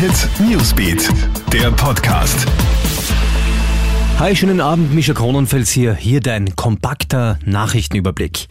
Hit 0.00 0.30
Newsbeat, 0.40 1.10
der 1.52 1.70
Podcast. 1.72 2.46
Hi, 4.18 4.34
schönen 4.34 4.62
Abend, 4.62 4.94
Mischa 4.94 5.12
Kronenfels 5.12 5.70
hier. 5.70 5.94
Hier 5.94 6.20
dein 6.20 6.56
kompakter 6.56 7.38
Nachrichtenüberblick. 7.44 8.48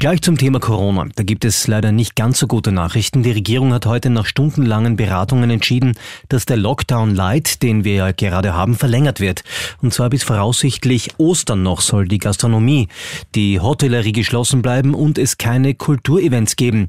Gleich 0.00 0.22
zum 0.22 0.38
Thema 0.38 0.58
Corona. 0.58 1.06
Da 1.14 1.22
gibt 1.22 1.44
es 1.44 1.68
leider 1.68 1.92
nicht 1.92 2.16
ganz 2.16 2.40
so 2.40 2.48
gute 2.48 2.72
Nachrichten. 2.72 3.22
Die 3.22 3.30
Regierung 3.30 3.72
hat 3.72 3.86
heute 3.86 4.10
nach 4.10 4.26
stundenlangen 4.26 4.96
Beratungen 4.96 5.50
entschieden, 5.50 5.94
dass 6.28 6.46
der 6.46 6.56
Lockdown 6.56 7.14
Light, 7.14 7.62
den 7.62 7.84
wir 7.84 7.94
ja 7.94 8.10
gerade 8.10 8.54
haben, 8.54 8.74
verlängert 8.74 9.20
wird. 9.20 9.44
Und 9.80 9.94
zwar 9.94 10.10
bis 10.10 10.24
voraussichtlich 10.24 11.10
Ostern 11.18 11.62
noch 11.62 11.80
soll 11.80 12.08
die 12.08 12.18
Gastronomie, 12.18 12.88
die 13.36 13.60
Hotellerie 13.60 14.10
geschlossen 14.10 14.62
bleiben 14.62 14.94
und 14.94 15.16
es 15.16 15.38
keine 15.38 15.74
Kulturevents 15.74 16.56
geben. 16.56 16.88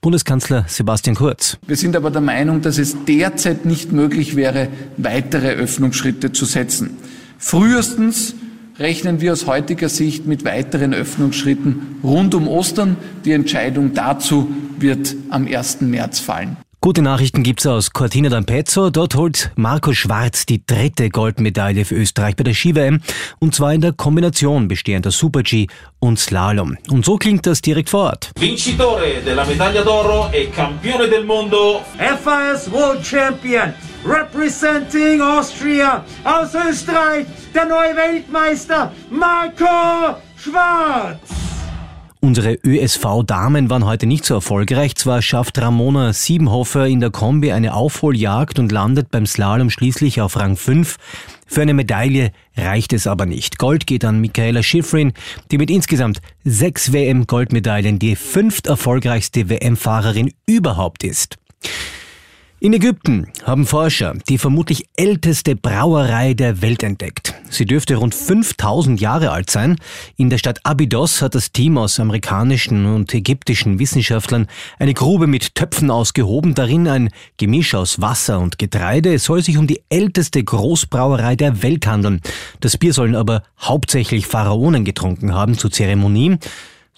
Bundeskanzler 0.00 0.64
Sebastian 0.68 1.16
Kurz. 1.16 1.58
Wir 1.66 1.76
sind 1.76 1.96
aber 1.96 2.10
der 2.10 2.20
Meinung, 2.20 2.62
dass 2.62 2.78
es 2.78 3.04
derzeit 3.04 3.64
nicht 3.64 3.92
möglich 3.92 4.36
wäre, 4.36 4.68
weitere 4.96 5.50
Öffnungsschritte 5.50 6.32
zu 6.32 6.44
setzen. 6.44 6.96
Frühestens 7.38 8.34
rechnen 8.78 9.20
wir 9.20 9.32
aus 9.32 9.46
heutiger 9.46 9.88
Sicht 9.88 10.26
mit 10.26 10.44
weiteren 10.44 10.94
Öffnungsschritten 10.94 11.96
rund 12.02 12.34
um 12.34 12.46
Ostern. 12.48 12.96
Die 13.24 13.32
Entscheidung 13.32 13.94
dazu 13.94 14.48
wird 14.78 15.16
am 15.30 15.46
1. 15.46 15.80
März 15.80 16.20
fallen. 16.20 16.56
Gute 16.80 17.02
Nachrichten 17.02 17.42
gibt's 17.42 17.66
aus 17.66 17.90
Cortina 17.92 18.28
d'Ampezzo. 18.28 18.90
Dort 18.90 19.16
holt 19.16 19.50
Marco 19.56 19.92
Schwarz 19.92 20.46
die 20.46 20.64
dritte 20.64 21.10
Goldmedaille 21.10 21.84
für 21.84 21.96
Österreich 21.96 22.36
bei 22.36 22.44
der 22.44 22.54
Ski-WM. 22.54 23.00
Und 23.40 23.52
zwar 23.52 23.74
in 23.74 23.80
der 23.80 23.92
Kombination 23.92 24.68
bestehender 24.68 25.10
Super-G 25.10 25.66
und 25.98 26.20
Slalom. 26.20 26.78
Und 26.88 27.04
so 27.04 27.16
klingt 27.16 27.46
das 27.46 27.62
direkt 27.62 27.90
vor 27.90 28.10
Ort. 28.10 28.30
Vincitore 28.38 29.20
della 29.24 29.44
medaglia 29.44 29.82
d'oro 29.82 30.32
e 30.32 30.46
campione 30.54 31.08
del 31.08 31.24
mondo. 31.24 31.80
FIS 31.98 32.70
World 32.70 33.04
Champion 33.04 33.74
representing 34.04 35.20
Austria 35.20 36.04
aus 36.22 36.54
Österreich, 36.54 37.26
der 37.52 37.66
neue 37.66 37.96
Weltmeister 37.96 38.92
Marco 39.10 40.16
Schwarz. 40.36 41.37
Unsere 42.20 42.54
ÖSV-Damen 42.54 43.70
waren 43.70 43.84
heute 43.84 44.06
nicht 44.06 44.24
so 44.24 44.34
erfolgreich. 44.34 44.96
Zwar 44.96 45.22
schafft 45.22 45.58
Ramona 45.58 46.12
Siebenhofer 46.12 46.86
in 46.86 46.98
der 46.98 47.10
Kombi 47.10 47.52
eine 47.52 47.74
Aufholjagd 47.74 48.58
und 48.58 48.72
landet 48.72 49.12
beim 49.12 49.24
Slalom 49.24 49.70
schließlich 49.70 50.20
auf 50.20 50.36
Rang 50.36 50.56
5. 50.56 50.96
Für 51.46 51.62
eine 51.62 51.74
Medaille 51.74 52.32
reicht 52.56 52.92
es 52.92 53.06
aber 53.06 53.24
nicht. 53.24 53.58
Gold 53.58 53.86
geht 53.86 54.04
an 54.04 54.20
Michaela 54.20 54.64
Schifrin, 54.64 55.12
die 55.52 55.58
mit 55.58 55.70
insgesamt 55.70 56.18
sechs 56.42 56.92
WM-Goldmedaillen 56.92 58.00
die 58.00 58.16
fünft 58.16 58.66
erfolgreichste 58.66 59.48
WM-Fahrerin 59.48 60.32
überhaupt 60.44 61.04
ist. 61.04 61.36
In 62.60 62.72
Ägypten 62.72 63.28
haben 63.44 63.66
Forscher 63.66 64.14
die 64.28 64.36
vermutlich 64.36 64.88
älteste 64.96 65.54
Brauerei 65.54 66.34
der 66.34 66.60
Welt 66.60 66.82
entdeckt. 66.82 67.32
Sie 67.50 67.66
dürfte 67.66 67.94
rund 67.94 68.16
5000 68.16 69.00
Jahre 69.00 69.30
alt 69.30 69.48
sein. 69.48 69.76
In 70.16 70.28
der 70.28 70.38
Stadt 70.38 70.58
Abydos 70.64 71.22
hat 71.22 71.36
das 71.36 71.52
Team 71.52 71.78
aus 71.78 72.00
amerikanischen 72.00 72.84
und 72.86 73.14
ägyptischen 73.14 73.78
Wissenschaftlern 73.78 74.48
eine 74.80 74.92
Grube 74.92 75.28
mit 75.28 75.54
Töpfen 75.54 75.88
ausgehoben, 75.88 76.56
darin 76.56 76.88
ein 76.88 77.10
Gemisch 77.36 77.76
aus 77.76 78.00
Wasser 78.00 78.40
und 78.40 78.58
Getreide. 78.58 79.14
Es 79.14 79.24
soll 79.24 79.40
sich 79.40 79.56
um 79.56 79.68
die 79.68 79.82
älteste 79.88 80.42
Großbrauerei 80.42 81.36
der 81.36 81.62
Welt 81.62 81.86
handeln. 81.86 82.20
Das 82.58 82.76
Bier 82.76 82.92
sollen 82.92 83.14
aber 83.14 83.44
hauptsächlich 83.60 84.26
Pharaonen 84.26 84.84
getrunken 84.84 85.32
haben 85.32 85.56
zur 85.56 85.70
Zeremonie. 85.70 86.38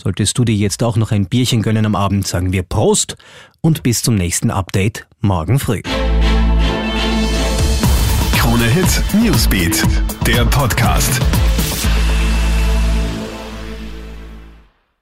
Solltest 0.00 0.38
du 0.38 0.44
dir 0.44 0.54
jetzt 0.54 0.84
auch 0.84 0.96
noch 0.96 1.10
ein 1.10 1.26
Bierchen 1.26 1.60
gönnen 1.60 1.84
am 1.84 1.96
Abend, 1.96 2.24
sagen 2.24 2.52
wir 2.52 2.62
Prost 2.62 3.16
und 3.60 3.82
bis 3.82 4.00
zum 4.00 4.14
nächsten 4.14 4.52
Update 4.52 5.08
morgen 5.20 5.58
früh. 5.58 5.82
Krone 8.36 8.66
Hit 8.66 9.02
Newsbeat, 9.20 9.82
der 10.24 10.44
Podcast. 10.44 11.20